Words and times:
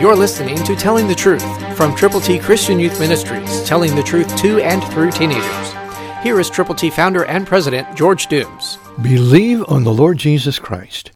You're 0.00 0.14
listening 0.14 0.56
to 0.62 0.76
Telling 0.76 1.08
the 1.08 1.14
Truth 1.16 1.76
from 1.76 1.92
Triple 1.96 2.20
T 2.20 2.38
Christian 2.38 2.78
Youth 2.78 3.00
Ministries, 3.00 3.64
telling 3.64 3.96
the 3.96 4.02
truth 4.04 4.36
to 4.36 4.60
and 4.60 4.80
through 4.92 5.10
teenagers. 5.10 5.72
Here 6.22 6.38
is 6.38 6.48
Triple 6.48 6.76
T 6.76 6.88
founder 6.88 7.24
and 7.24 7.44
president 7.44 7.96
George 7.96 8.28
Dooms. 8.28 8.78
Believe 9.02 9.64
on 9.66 9.82
the 9.82 9.92
Lord 9.92 10.16
Jesus 10.16 10.60
Christ. 10.60 11.10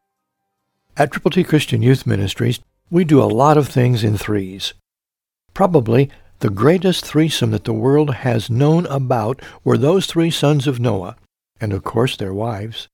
At 0.96 1.12
Triple 1.12 1.30
T 1.30 1.45
Christian 1.45 1.80
Youth 1.80 2.08
Ministries, 2.08 2.58
we 2.91 3.05
do 3.05 3.23
a 3.23 3.30
lot 3.30 3.57
of 3.57 3.68
things 3.68 4.03
in 4.03 4.18
threes. 4.18 4.75
Probably 5.55 6.11
the 6.41 6.51
greatest 6.51 7.07
threesome 7.07 7.53
that 7.53 7.62
the 7.62 7.73
world 7.73 8.12
has 8.17 8.51
known 8.51 8.87
about 8.87 9.41
were 9.62 9.79
those 9.79 10.07
three 10.07 10.33
sons 10.33 10.67
of 10.67 10.80
Noah, 10.80 11.14
and 11.61 11.73
of 11.73 11.85
course 11.85 12.17
their 12.17 12.35
wives. 12.35 12.89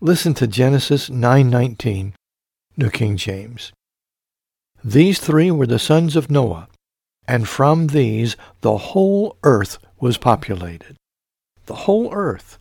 Listen 0.00 0.34
to 0.34 0.48
Genesis 0.48 1.08
9:19, 1.08 2.14
New 2.76 2.90
King 2.90 3.16
James. 3.16 3.70
These 4.84 5.20
three 5.20 5.50
were 5.52 5.66
the 5.66 5.78
sons 5.78 6.16
of 6.16 6.30
Noah, 6.30 6.66
and 7.28 7.48
from 7.48 7.88
these 7.88 8.36
the 8.62 8.76
whole 8.78 9.36
earth 9.44 9.78
was 10.00 10.18
populated. 10.18 10.96
The 11.66 11.86
whole 11.86 12.12
earth. 12.12 12.58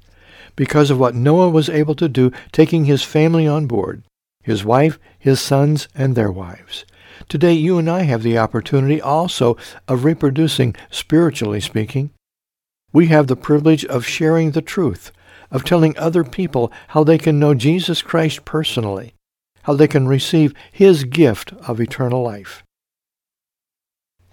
Because 0.55 0.91
of 0.91 0.99
what 0.99 1.15
Noah 1.15 1.49
was 1.49 1.67
able 1.67 1.95
to 1.95 2.07
do, 2.07 2.31
taking 2.51 2.85
his 2.85 3.01
family 3.01 3.47
on 3.47 3.65
board, 3.65 4.03
his 4.43 4.63
wife, 4.63 4.99
his 5.17 5.39
sons, 5.39 5.87
and 5.95 6.15
their 6.15 6.31
wives. 6.31 6.85
Today 7.27 7.53
you 7.53 7.79
and 7.79 7.89
I 7.89 8.03
have 8.03 8.21
the 8.21 8.37
opportunity 8.37 9.01
also 9.01 9.57
of 9.87 10.03
reproducing, 10.03 10.75
spiritually 10.91 11.59
speaking. 11.59 12.11
We 12.93 13.07
have 13.07 13.27
the 13.27 13.35
privilege 13.35 13.83
of 13.85 14.05
sharing 14.05 14.51
the 14.51 14.61
truth, 14.61 15.11
of 15.49 15.63
telling 15.63 15.97
other 15.97 16.23
people 16.23 16.71
how 16.89 17.03
they 17.03 17.17
can 17.17 17.39
know 17.39 17.55
Jesus 17.55 18.03
Christ 18.03 18.45
personally, 18.45 19.15
how 19.63 19.73
they 19.73 19.87
can 19.87 20.07
receive 20.07 20.53
his 20.71 21.03
gift 21.03 21.53
of 21.67 21.79
eternal 21.79 22.23
life. 22.23 22.63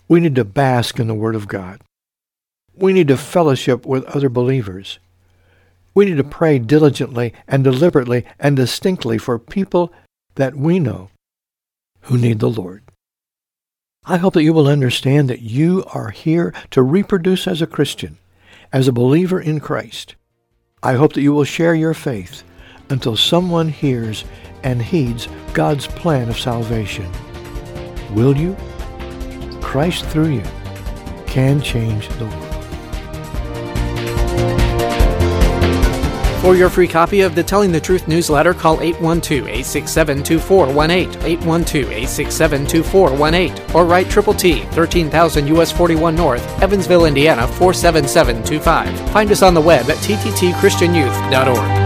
We 0.09 0.21
need 0.21 0.35
to 0.37 0.45
bask 0.45 0.99
in 0.99 1.07
the 1.07 1.15
Word 1.15 1.35
of 1.35 1.49
God. 1.49 1.81
We 2.75 2.93
need 2.93 3.09
to 3.09 3.17
fellowship 3.17 3.85
with 3.85 4.05
other 4.05 4.29
believers. 4.29 4.99
We 5.95 6.07
need 6.07 6.17
to 6.17 6.25
pray 6.25 6.59
diligently 6.59 7.35
and 7.47 7.65
deliberately 7.65 8.25
and 8.39 8.57
distinctly 8.57 9.19
for 9.19 9.39
people 9.39 9.93
that 10.37 10.55
we 10.55 10.79
know 10.79 11.11
who 12.03 12.17
need 12.17 12.39
the 12.39 12.49
Lord. 12.49 12.83
I 14.05 14.17
hope 14.17 14.35
that 14.35 14.45
you 14.45 14.55
will 14.55 14.69
understand 14.69 15.29
that 15.29 15.43
you 15.43 15.85
are 15.93 16.11
here 16.11 16.55
to 16.71 16.83
reproduce 16.83 17.47
as 17.47 17.61
a 17.61 17.67
Christian, 17.67 18.17
as 18.73 18.89
a 18.89 18.93
believer 18.93 19.41
in 19.41 19.61
Christ. 19.61 20.15
I 20.83 20.95
hope 20.95 21.13
that 21.15 21.23
you 21.23 21.35
will 21.35 21.45
share 21.45 21.75
your 21.75 21.95
faith 21.95 22.45
until 22.91 23.17
someone 23.17 23.69
hears 23.69 24.25
and 24.63 24.83
heeds 24.83 25.29
God's 25.53 25.87
plan 25.87 26.29
of 26.29 26.39
salvation. 26.39 27.11
Will 28.15 28.37
you? 28.37 28.57
Christ 29.61 30.05
through 30.07 30.29
you 30.29 30.45
can 31.27 31.61
change 31.61 32.09
the 32.19 32.27
world. 32.27 32.45
For 36.41 36.55
your 36.55 36.71
free 36.71 36.87
copy 36.87 37.23
of 37.23 37.35
the 37.35 37.43
Telling 37.43 37.73
the 37.73 37.81
Truth 37.81 38.07
newsletter, 38.07 38.55
call 38.55 38.77
812-867-2418, 38.79 41.15
812-867-2418, 41.41 43.75
or 43.75 43.85
write 43.85 44.09
Triple 44.09 44.35
T, 44.35 44.61
13,000 44.61 45.49
US 45.49 45.73
41 45.73 46.15
North, 46.15 46.63
Evansville, 46.63 47.07
Indiana 47.07 47.49
47725. 47.49 49.11
Find 49.11 49.33
us 49.33 49.43
on 49.43 49.53
the 49.53 49.61
web 49.61 49.91
at 49.91 49.97
tttchristianyouth.org. 49.97 51.78